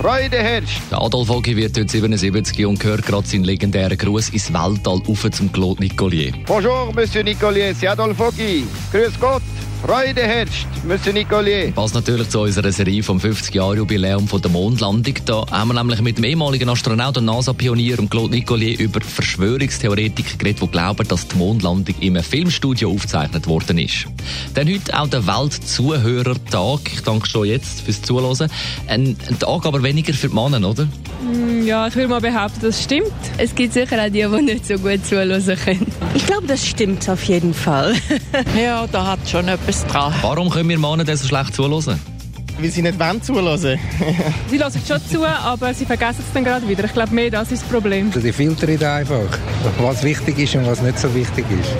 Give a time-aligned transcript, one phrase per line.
[0.00, 0.80] Freude herrscht.
[0.92, 5.28] Der Adolf Ogi wird heute 77 und gehört gerade seinen legendären Gruß ins Weltall auf
[5.32, 6.32] zum Claude Nicolier.
[6.46, 8.64] Bonjour, Monsieur Nicolier, c'est Adolphe Foggi.
[8.92, 9.42] Grüß Gott,
[9.84, 11.70] Freude herrscht, Monsieur Nicolier.
[11.72, 15.14] Passt natürlich zu unserer Serie vom 50 Jahre Jubiläum von der Mondlandung.
[15.24, 20.62] Da haben wir nämlich mit dem ehemaligen Astronaut und NASA-Pionier Claude Nicolier über Verschwörungstheoretiker geredet,
[20.62, 24.06] die glauben, dass die Mondlandung im Filmstudio aufgezeichnet worden ist.
[24.54, 26.80] Dann heute auch der Weltzuhörertag.
[26.92, 28.50] Ich danke schon jetzt fürs Zuhören.
[28.88, 30.88] Ein, ein Tag aber weniger für die Männer, oder?
[31.64, 33.12] Ja, ich würde mal behaupten, das stimmt.
[33.38, 35.86] Es gibt sicher auch die, die nicht so gut zuhören können.
[36.18, 37.94] Ich glaube, das stimmt auf jeden Fall.
[38.60, 40.12] ja, da hat schon etwas dran.
[40.20, 42.00] Warum können wir Männer das so schlecht zuhören?
[42.60, 43.58] Weil sie nicht wollen zuhören.
[44.50, 46.84] sie hören schon zu, aber sie vergessen es dann gerade wieder.
[46.84, 48.10] Ich glaube, mehr das ist das Problem.
[48.10, 49.38] Die filtern einfach,
[49.78, 51.70] was wichtig ist und was nicht so wichtig ist.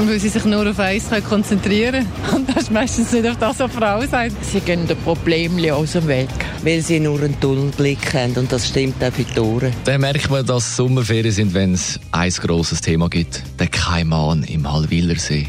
[0.00, 2.36] Und weil sie sich nur auf eins konzentrieren können.
[2.36, 4.44] Und das ist meistens nicht auf das, was Frau sagt.
[4.44, 6.28] Sie gehen den Problemen aus dem Weg.
[6.62, 9.72] Weil sie nur einen Tunnelblick haben und das stimmt auch für die Ohren.
[9.84, 13.42] Dann merkt man, dass Sommerferien sind, wenn es ein grosses Thema gibt.
[13.58, 15.48] Der Kaiman im Halwilersee.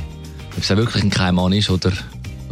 [0.57, 1.91] Ob es wirklich ein Kaiman ist oder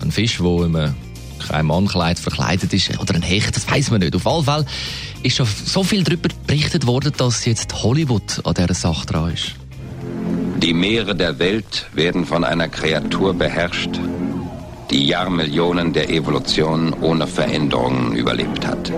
[0.02, 0.94] ein Fisch, der
[1.38, 4.16] im Kaimankleid verkleidet ist oder ein Hecht, das weiß man nicht.
[4.16, 4.66] Auf jeden Fall
[5.24, 9.56] ist schon so viel darüber berichtet worden, dass jetzt Hollywood an dieser Sache dran ist.
[10.58, 14.00] Die Meere der Welt werden von einer Kreatur beherrscht,
[14.90, 18.92] die Jahrmillionen der Evolution ohne Veränderungen überlebt hat.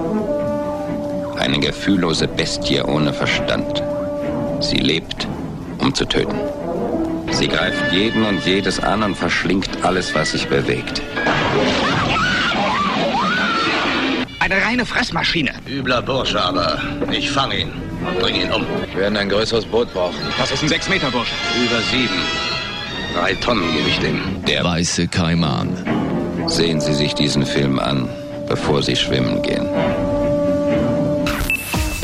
[1.38, 3.84] Eine gefühllose Bestie ohne Verstand.
[4.62, 5.28] Sie lebt,
[5.80, 6.38] um zu töten.
[7.32, 11.02] Sie greift jeden und jedes an und verschlingt alles, was sich bewegt.
[14.40, 15.52] Eine reine Fressmaschine.
[15.68, 17.72] Übler Bursche, aber ich fange ihn
[18.08, 18.66] und bringe ihn um.
[18.94, 20.18] Wir werden ein größeres Boot brauchen.
[20.38, 21.34] Das ist ein 6-Meter-Bursche.
[21.64, 22.16] Über sieben.
[23.14, 24.44] Drei Tonnen gebe ich dem.
[24.46, 25.76] Der weiße Kaiman.
[26.48, 28.08] Sehen Sie sich diesen Film an,
[28.48, 29.68] bevor Sie schwimmen gehen.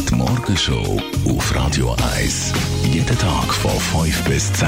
[0.09, 2.53] Die Morgenshow auf Radio 1.
[2.91, 4.67] Jeden Tag von 5 bis 10.